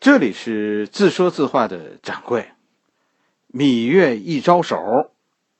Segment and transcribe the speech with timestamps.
[0.00, 2.52] 这里是自说自话的掌柜。
[3.52, 5.12] 芈月一招手，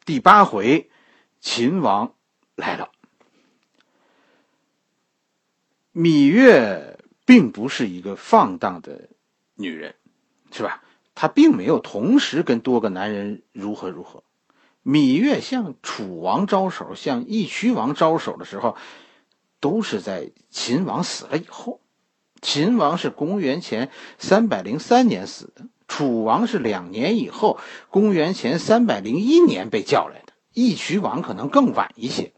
[0.06, 0.88] 第八回，
[1.42, 2.14] 秦王
[2.56, 2.90] 来了。
[5.92, 9.10] 芈月并不是一个放荡的
[9.56, 9.94] 女人，
[10.50, 10.82] 是吧？
[11.14, 14.24] 她并没有同时跟多个男人如何如何。
[14.82, 18.74] 芈月向楚王招手，向义渠王招手的时候，
[19.60, 21.79] 都是在秦王死了以后。
[22.42, 27.58] 秦王是公元前三百零三年死的，楚王是两年以后，
[27.90, 30.32] 公元前三百零一年被叫来的。
[30.52, 32.32] 义渠王可能更晚一些。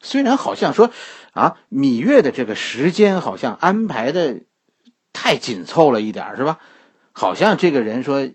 [0.00, 0.90] 虽然好像说，
[1.32, 4.42] 啊，芈月的这个时间好像安排的
[5.12, 6.60] 太紧凑了一点，是吧？
[7.12, 8.30] 好像这个人说，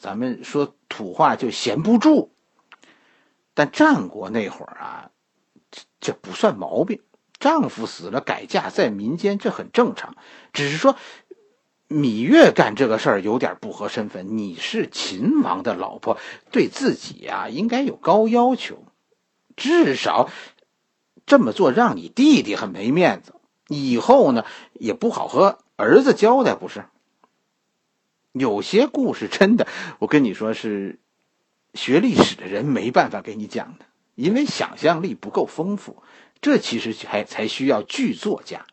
[0.00, 2.32] 咱们说土话就闲不住。
[3.52, 5.10] 但战国那会儿啊，
[5.72, 7.00] 这这不算毛病。
[7.38, 10.16] 丈夫死了改嫁在民间，这很正常。
[10.52, 10.96] 只是说，
[11.88, 14.36] 芈月干这个事儿有点不合身份。
[14.36, 16.18] 你是秦王的老婆，
[16.50, 18.84] 对自己呀应该有高要求，
[19.56, 20.28] 至少
[21.26, 23.34] 这么做让你弟弟很没面子，
[23.68, 26.84] 以后呢也不好和儿子交代，不是？
[28.32, 29.66] 有些故事真的，
[29.98, 30.98] 我跟你说是
[31.74, 36.02] 学历史的人没办法给你讲的，因为想象力不够丰富。
[36.40, 38.66] 这其实还才需要剧作家，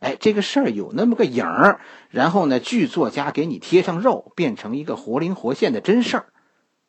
[0.00, 6.26] 哎，这个事儿有那么个影儿，然后呢，剧作家给你贴上肉，变成一个活灵活现的真事儿，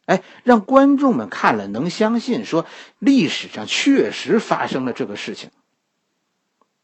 [0.06, 2.66] 哎，让观众们看了能相信，说
[3.00, 5.52] 历史上确实发生了这个事情。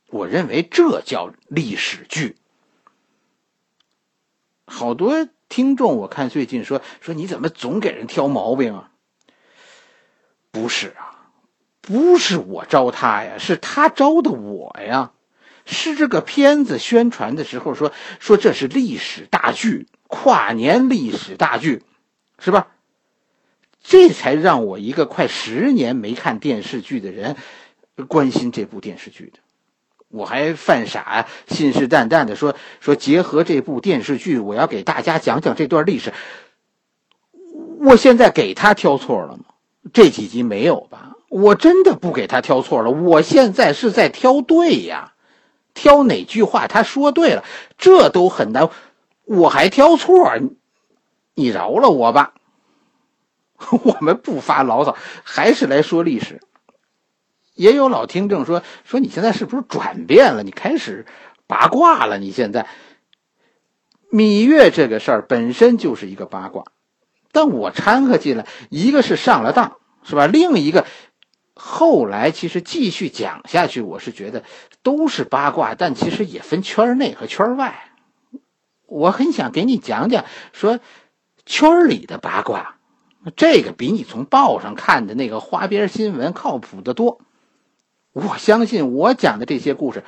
[0.10, 2.38] 我认为这叫历史剧。
[4.66, 8.92] 好多听众，我看最近说说你怎么总给人挑毛病啊？
[10.52, 11.13] 不是啊。
[11.84, 15.12] 不是我招他呀，是他招的我呀。
[15.66, 21.84] 是这个片子宣传的时候说说这是历史大剧，跨年历史大剧，
[22.40, 22.68] 是吧？
[23.82, 27.36] 这才让我一个快十年没看电视剧的人
[28.08, 29.40] 关心这部电视剧的。
[30.08, 36.14] 我还犯傻，信誓旦旦的说说结合这部电视剧，我要给大家讲讲这段历史。
[37.80, 39.46] 我现在给他挑错了吗？
[39.92, 41.13] 这几集没有吧？
[41.34, 45.14] 我真的不给他挑错了，我现在是在挑对呀，
[45.74, 47.44] 挑哪句话他说对了，
[47.80, 48.70] 这都很难，
[49.26, 50.32] 我还挑错，
[51.34, 52.36] 你饶了我吧。
[53.84, 56.40] 我们不发牢骚，还是来说历史。
[57.56, 60.44] 也有老听众说说你现在是不是转变了？
[60.44, 61.08] 你开始
[61.48, 62.20] 八卦了？
[62.20, 62.68] 你现在
[64.12, 66.66] 芈月这个事儿本身就是一个八卦，
[67.32, 70.28] 但我掺和进来，一个是上了当，是吧？
[70.28, 70.86] 另一个。
[71.66, 74.44] 后来其实继续讲下去，我是觉得
[74.82, 77.90] 都是八卦，但其实也分圈内和圈外。
[78.86, 80.82] 我很想给你讲讲，说
[81.46, 82.76] 圈里的八卦，
[83.38, 87.22] 这个比你从报上看的那个花边新闻靠谱的多。
[88.12, 90.04] 我相信我讲的这些故事，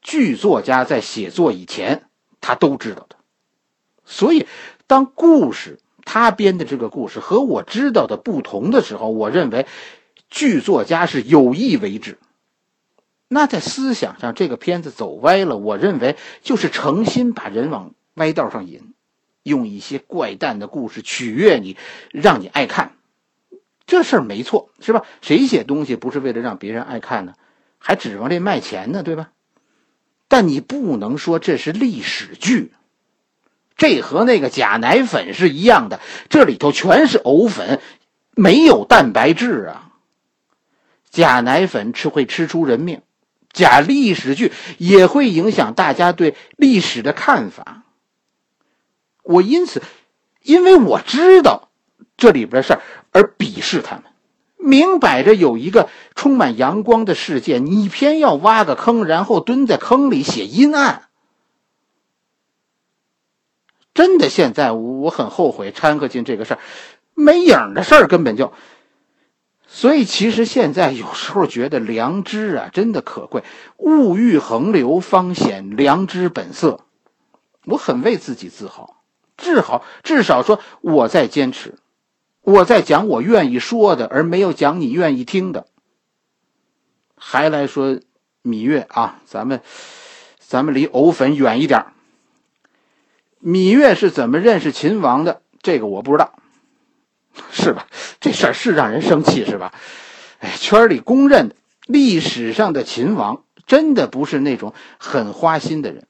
[0.00, 2.04] 剧作家在写作以前
[2.40, 3.16] 他都知道的。
[4.04, 4.46] 所以，
[4.86, 9.66] 当故事他编的这个故事和我知道的不同的时候，我认为。
[10.30, 12.16] 剧作家是有意为之，
[13.28, 18.94] 那在思想上这个片子走歪了，我认为就是诚心把人往歪道上引，
[19.42, 21.76] 用一些怪诞的故事取悦你，
[22.12, 22.92] 让你爱看，
[23.86, 25.02] 这事儿没错，是吧？
[25.20, 27.34] 谁写东西不是为了让别人爱看呢？
[27.78, 29.30] 还指望这卖钱呢，对吧？
[30.28, 32.72] 但你不能说这是历史剧，
[33.76, 35.98] 这和那个假奶粉是一样的，
[36.28, 37.80] 这里头全是藕粉，
[38.36, 39.89] 没有蛋白质啊。
[41.10, 43.02] 假奶粉吃会吃出人命，
[43.52, 47.82] 假历史剧也会影响大家对历史的看法。
[49.24, 49.82] 我因此，
[50.42, 51.68] 因为我知道
[52.16, 54.04] 这里边的事儿而鄙视他们，
[54.56, 61.08] 明摆着有一个充满阳光的世界，你偏要挖个坑，然后蹲在坑里写阴暗。
[63.92, 66.60] 真的，现在我很后悔掺和进这个事儿，
[67.14, 68.52] 没影的事儿根本就。
[69.72, 73.44] 所以，其实现在有时候觉得良知啊，真的可贵。
[73.78, 76.80] 物欲横流，方显良知本色。
[77.66, 78.96] 我很为自己自豪，
[79.36, 81.76] 至豪至少说我在坚持，
[82.42, 85.66] 我在讲我愿意说的，而没有讲你愿意听的。
[87.14, 88.00] 还来说
[88.42, 89.62] 芈月啊，咱们
[90.40, 91.86] 咱们离藕粉远一点。
[93.40, 95.42] 芈月是怎么认识秦王的？
[95.62, 96.39] 这个我不知道。
[97.52, 97.86] 是吧？
[98.20, 99.72] 这事儿是让人生气，是吧？
[100.40, 101.56] 哎，圈里公认的
[101.86, 106.06] 历史上的秦王真的不是那种很花心的人，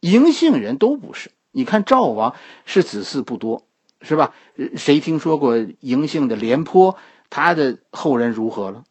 [0.00, 1.30] 嬴姓人都不是。
[1.50, 2.34] 你看赵王
[2.64, 3.66] 是子嗣不多，
[4.00, 4.34] 是吧？
[4.76, 6.96] 谁听说过嬴姓的廉颇？
[7.28, 8.84] 他的后人如何了？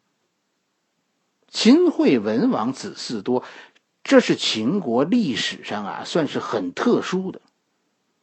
[1.48, 3.44] 秦惠文王子嗣多，
[4.04, 7.40] 这是秦国历史上啊，算是很特殊的。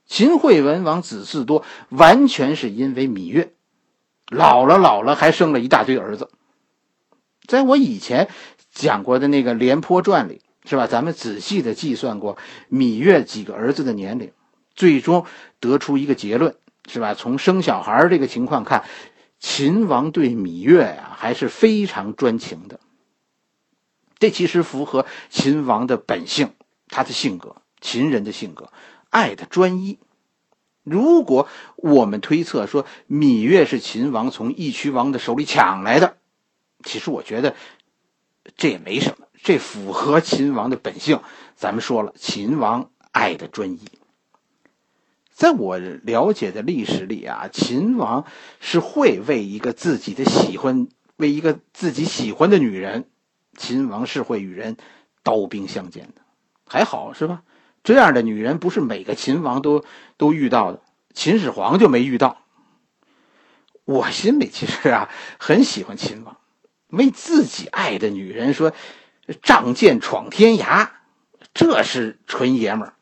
[0.10, 3.54] 秦惠文王子嗣多，完全是因为芈月
[4.30, 6.30] 老了，老了还生了一大堆儿子。
[7.46, 8.28] 在我以前
[8.72, 10.88] 讲过的那个《廉颇传》里，是吧？
[10.88, 12.38] 咱们仔细的计算过
[12.72, 14.32] 芈月几个儿子的年龄，
[14.76, 15.26] 最终
[15.60, 16.56] 得出一个结论，
[16.88, 17.14] 是吧？
[17.14, 18.84] 从生小孩这个情况看，
[19.40, 22.80] 秦王对芈月呀还是非常专情的。
[24.18, 26.52] 这其实符合秦王的本性，
[26.88, 28.72] 他的性格，秦人的性格，
[29.10, 30.00] 爱的专一。
[30.84, 36.18] 如果我们推测说芈月是秦王从义渠王的手里抢来的，
[36.84, 37.56] 其实我觉得
[38.58, 41.20] 这也没什么，这符合秦王的本性。
[41.56, 43.82] 咱们说了，秦王爱的专一。
[45.32, 48.26] 在我了解的历史里啊，秦王
[48.60, 53.10] 是会为一个自己的喜欢，为一个自己喜欢的女人。
[53.58, 54.78] 秦王是会与人
[55.22, 56.22] 刀兵相见的，
[56.66, 57.44] 还好是吧？
[57.90, 59.84] 这样的女人不是每个秦王都
[60.16, 60.80] 都遇到的，
[61.16, 62.38] 秦始皇就没遇到。
[63.84, 65.10] 我心里其实啊
[65.40, 66.38] 很喜欢秦王，
[66.90, 68.74] 为自己爱的女人说
[69.42, 70.90] 仗剑闯天涯，
[71.56, 72.94] 这是纯爷们儿。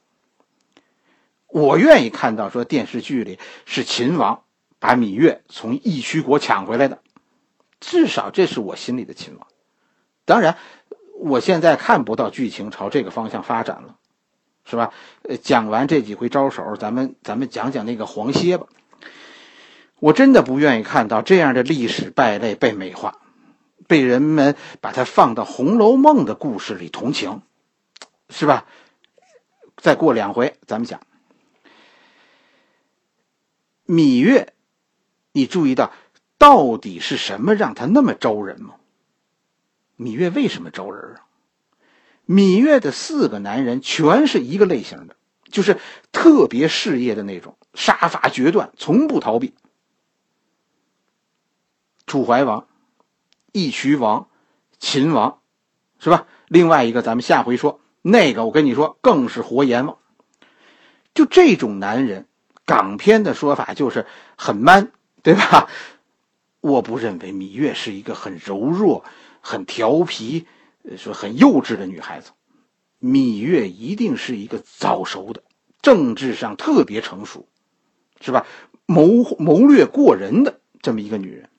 [1.47, 4.43] 我愿意看到说电视剧里是秦王
[4.79, 7.01] 把芈月从义渠国抢回来的，
[7.81, 9.47] 至少这是我心里的秦王。
[10.23, 10.57] 当然，
[11.19, 13.97] 我现在看不到剧情朝这个方向发展了，
[14.69, 14.91] 是吧？
[15.23, 18.67] 呃，讲完这几回招手，咱们咱们讲讲那个黄歇吧。
[19.99, 23.19] 我真的不愿意看到这样的历史败类被美化，
[23.87, 27.41] 被人们把它放到《红楼梦》的故事里同情，
[28.29, 28.65] 是吧？
[29.77, 30.99] 再过两回，咱们讲
[33.85, 34.53] 芈月，
[35.31, 35.93] 你注意到
[36.37, 38.75] 到底是什么让他那么招人吗？
[39.97, 41.26] 芈月为什么招人啊？
[42.27, 45.15] 芈月的四个男人全是一个类型的，
[45.49, 45.79] 就是
[46.11, 49.53] 特别事业的那种，杀伐决断，从不逃避。
[52.05, 52.67] 楚怀王、
[53.53, 54.27] 义渠王、
[54.77, 55.39] 秦王，
[55.99, 56.27] 是吧？
[56.47, 59.97] 另外一个咱们下回说，那个我跟你说更是活阎王。
[61.13, 62.27] 就这种男人，
[62.65, 64.05] 港片的说法就是
[64.37, 64.91] 很 man，
[65.23, 65.69] 对吧？
[66.59, 69.05] 我不认为芈月是一个很柔弱。
[69.39, 70.45] 很调皮，
[70.95, 72.31] 说很幼稚的女孩子，
[73.01, 75.43] 芈月一定是一个早熟的，
[75.81, 77.47] 政治上特别成熟，
[78.21, 78.45] 是吧？
[78.85, 81.49] 谋谋略过人的这么一个女人。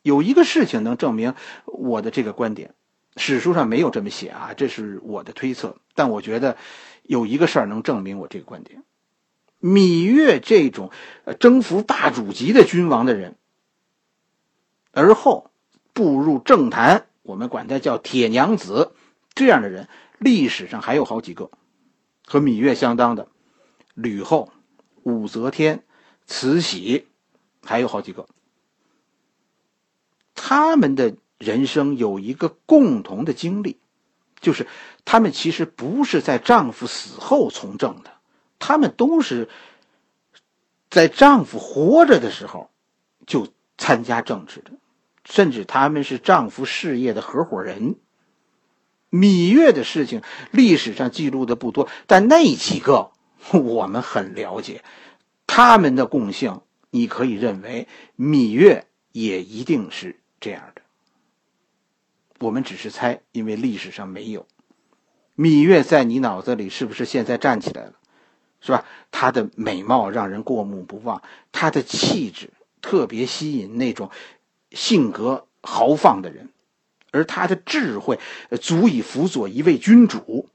[0.00, 1.34] 有一个事情能证明
[1.66, 2.74] 我的这个观点，
[3.16, 5.76] 史书上没有这么写啊，这是我的推测。
[5.94, 6.56] 但我觉得
[7.02, 8.82] 有一个事儿能证明我这个观点：
[9.60, 10.90] 芈月这种
[11.38, 13.36] 征服霸主级的君王的人，
[14.92, 15.50] 而后。
[15.94, 18.92] 步入政坛，我们管他叫铁娘子，
[19.34, 19.86] 这样的人
[20.16, 21.50] 历史上还有好几个，
[22.26, 23.28] 和芈月相当的，
[23.92, 24.50] 吕后、
[25.02, 25.84] 武则天、
[26.24, 27.06] 慈禧，
[27.62, 28.26] 还有好几个。
[30.34, 33.78] 他们的人生有一个共同的经历，
[34.40, 34.66] 就是
[35.04, 38.10] 他们其实不是在丈夫死后从政的，
[38.58, 39.50] 他们都是
[40.88, 42.70] 在丈夫活着的时候
[43.26, 44.70] 就参加政治的。
[45.28, 47.96] 甚至他们是丈夫事业的合伙人。
[49.10, 53.12] 芈月的事情历史上记录的不多，但那几个
[53.52, 54.82] 我们很了解，
[55.46, 60.82] 他们的共性，你可以认为芈月也一定是这样的。
[62.40, 64.46] 我们只是猜，因为历史上没有。
[65.36, 67.94] 芈月在你脑子里是不是现在站起来了？
[68.60, 68.84] 是吧？
[69.10, 72.50] 她的美貌让人过目不忘，她的气质
[72.82, 74.10] 特别吸引那种。
[74.70, 76.50] 性格豪放的人，
[77.10, 78.18] 而他的智慧
[78.60, 80.48] 足以辅佐一位君主。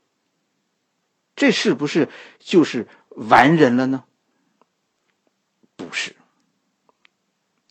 [1.36, 4.04] 这是不是就是完人了呢？
[5.76, 6.16] 不是。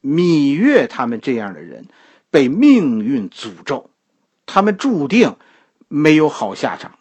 [0.02, 1.86] 芈月他们这样的人
[2.28, 3.90] 被命运诅咒，
[4.46, 5.36] 他们注定
[5.86, 6.98] 没有好下场。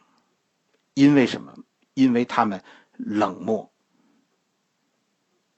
[0.93, 1.55] 因为什么？
[1.95, 3.71] 因为他们冷漠。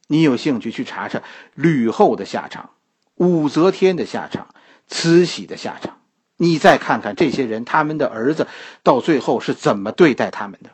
[0.07, 1.21] 你有兴趣去查查
[1.53, 2.69] 吕后的下场。
[3.15, 4.53] 武则天的下场，
[4.87, 5.99] 慈禧的下场，
[6.37, 8.47] 你再看看这些人，他们的儿子
[8.81, 10.71] 到最后是怎么对待他们的？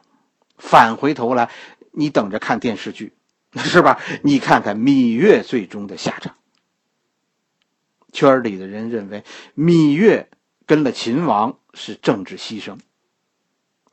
[0.58, 1.50] 返回头来，
[1.92, 3.14] 你等着看电视剧，
[3.58, 4.00] 是吧？
[4.24, 6.36] 你看看芈月最终的下场。
[8.12, 9.24] 圈里的人认为
[9.56, 10.30] 芈月
[10.66, 12.78] 跟了秦王是政治牺牲，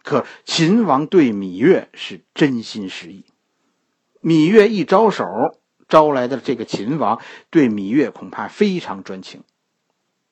[0.03, 3.25] 可秦王对芈月是真心实意。
[4.23, 5.25] 芈月一招手，
[5.89, 9.43] 招来的这个秦王对芈月恐怕非常专情。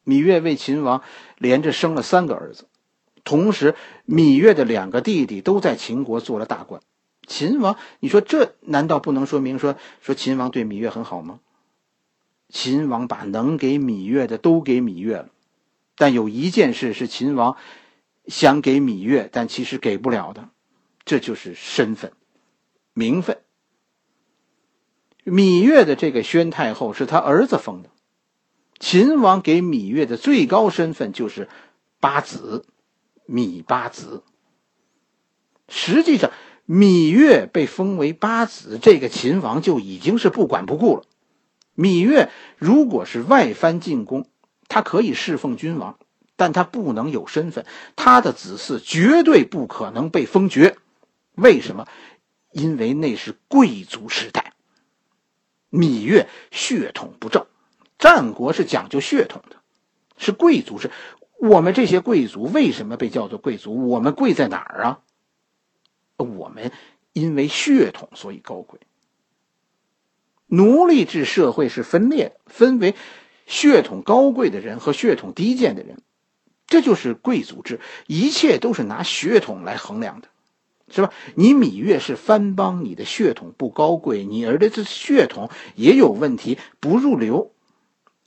[0.05, 1.03] 芈月为秦王
[1.39, 2.67] 连着生了三个儿子，
[3.25, 3.75] 同时
[4.07, 6.83] 芈月的两个弟弟都在秦国做了大官。
[7.27, 11.41] 秦王，你说这难道不能说明说说秦王对芈月很好吗？
[12.51, 15.29] 秦王把能给芈月的都给芈月了，
[15.97, 17.57] 但有一件事是秦王
[18.27, 20.51] 想给芈月，但其实给不了的，
[21.07, 22.13] 这就是身份、
[22.93, 23.39] 名分。
[25.25, 27.89] 芈月的这个宣太后是他儿子封的，
[28.79, 31.49] 秦王给芈月的最高身份就是
[31.99, 32.67] 八子，
[33.27, 34.23] 芈八子。
[35.67, 36.31] 实际上，
[36.69, 41.05] 芈月被封为八子，这个秦王就已经是不管不顾了。
[41.75, 44.29] 芈月如果是外藩进宫，
[44.69, 45.99] 他可以侍奉君王，
[46.37, 47.65] 但他不能有身份，
[47.97, 50.77] 他的子嗣绝对不可能被封爵。
[51.35, 51.89] 为什么？
[52.53, 54.44] 因为那是贵族时代。
[55.75, 57.47] 芈月血统不正，
[57.99, 59.57] 战国是讲究血统的，
[60.17, 60.91] 是贵族是。
[61.41, 63.89] 我们这些贵族为什么被叫做贵族？
[63.89, 65.01] 我们贵在哪儿啊？
[66.17, 66.71] 我们
[67.13, 68.79] 因为血统所以高贵。
[70.47, 72.95] 奴隶制社会是分裂，分为
[73.47, 75.99] 血统高贵的人和血统低贱的人，
[76.67, 80.29] 这就是贵族制，一切都是拿血统来衡量的。
[80.95, 81.13] 是吧？
[81.35, 87.51] 你芈月是藩邦，你的血统不高贵，你儿子血统也有问题，不入流。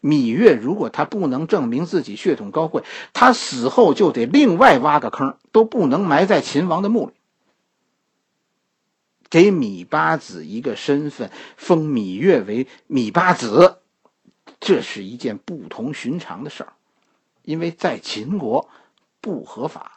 [0.02, 2.84] 芈月如果他不能证明自己血统高贵，
[3.14, 7.14] 他死后就得另外挖个坑，都不能埋在秦王的墓里。
[9.30, 13.78] 给芈八子一个身份，封芈月为芈八子，
[14.60, 16.74] 这是一件不同寻常的事儿，
[17.44, 18.70] 因为在秦国
[19.20, 19.97] 不合法。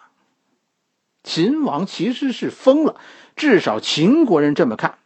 [1.22, 3.00] 秦王其实是疯了，
[3.36, 4.98] 至少秦国人这么看。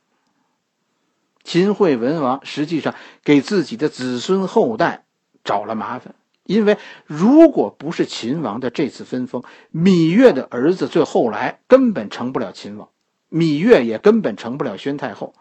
[1.42, 5.04] 秦惠文王实际上给自己的子孙后代
[5.42, 9.42] 找了麻烦，因为如果不是秦王的这次分封，
[9.72, 12.88] 芈月的儿子最后来根本成不了秦王，
[13.30, 15.34] 芈月也根本成不了宣太后。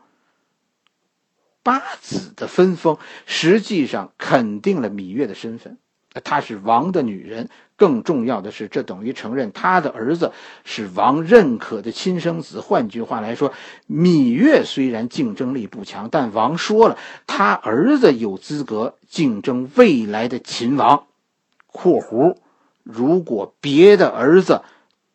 [1.62, 5.78] 八子的分封实际上肯定了芈月的身份。
[6.22, 10.32] 她是王的女人，更重要的是，这等于承认他的儿子
[10.64, 12.62] 是王认可的亲生子。
[12.62, 13.52] 换句话来说，
[13.90, 21.08] 芈月虽然竞争力不强，但王说了，他儿子有资格竞争未来的秦王。
[21.66, 22.38] （括弧）
[22.84, 24.62] 如果别的儿子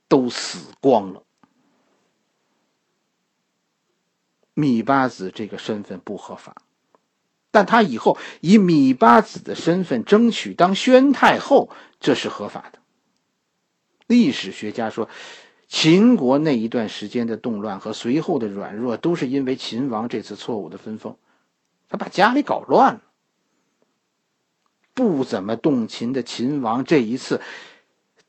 [0.09, 1.23] 都死光了，
[4.57, 6.57] 芈八子这个身份不合法。
[7.51, 12.79] 但他以后以芈八子的身份争取当宣太后，这是合法的。
[14.07, 15.09] 历史学家说，
[15.67, 21.17] 秦国那一段时间的动乱和随后的软弱，都是因为秦王这次错误的分封，
[21.89, 23.03] 他把家里搞乱了。
[24.95, 27.41] 不怎么动秦的秦王这一次，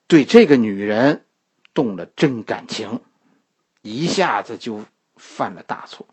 [0.05, 1.25] 对这个女人
[1.73, 3.01] 动了真感情，
[3.81, 4.85] 一下子就
[5.15, 6.05] 犯了大错。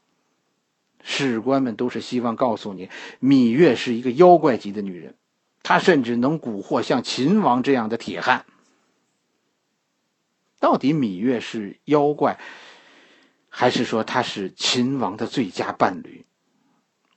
[1.09, 2.91] 士官们都是希望告诉你，
[3.23, 5.15] 芈月是一个妖怪级的女人，
[5.63, 8.45] 她甚至能蛊惑像秦王这样的铁汉。
[10.59, 12.41] 到底芈月是妖怪，
[13.49, 16.27] 还是说她是秦王的最佳伴侣？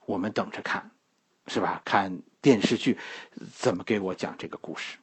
[0.06, 0.92] 我们等着看，
[1.48, 1.82] 是吧？
[1.84, 2.96] 看电视剧
[3.52, 4.98] 怎么给我讲这个故事。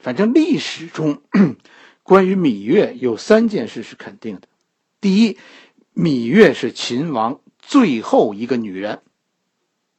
[0.00, 1.22] 反正历史中
[2.02, 4.48] 关于芈月有三件事是肯定的：
[5.00, 5.38] 第一，
[5.94, 7.40] 芈月是秦王。
[7.68, 9.02] 最后一个女人，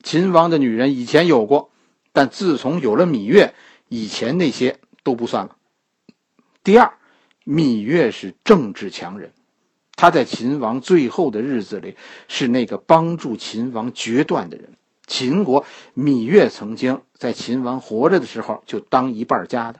[0.01, 1.69] 秦王的女人以前有过，
[2.11, 3.53] 但自从有了芈月，
[3.89, 5.55] 以前那些都不算了。
[6.63, 6.97] 第二，
[7.45, 9.33] 芈月是政治强人，
[9.95, 11.95] 她在秦王最后的日子里
[12.27, 14.73] 是那个帮助秦王决断的人。
[15.05, 15.63] 秦国，
[15.95, 19.79] 芈月曾经在秦王活着的时候就当一半家的。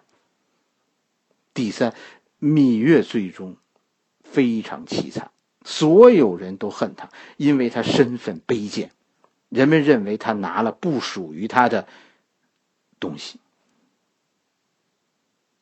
[1.56, 1.96] 第三，
[2.40, 3.58] 芈月最终
[4.24, 5.32] 非常凄惨。
[5.66, 8.92] 所有人都恨他，因为他身份卑贱，
[9.50, 11.88] 人们认为他拿了不属于他的
[13.00, 13.40] 东西。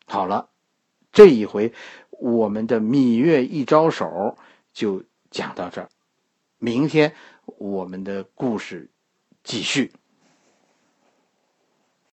[0.06, 0.50] 好了，
[1.12, 1.74] 这一回
[2.12, 4.38] 我们的芈月一招手
[4.72, 5.90] 就讲到这儿，
[6.60, 7.14] 明天
[7.58, 8.90] 我们的故事
[9.44, 9.92] 继续。